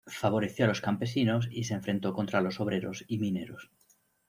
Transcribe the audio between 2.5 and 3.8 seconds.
obreros y mineros.